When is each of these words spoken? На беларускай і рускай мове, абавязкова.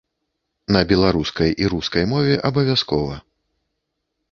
На 0.75 0.79
беларускай 0.91 1.51
і 1.65 1.69
рускай 1.75 2.03
мове, 2.15 2.33
абавязкова. 2.51 3.21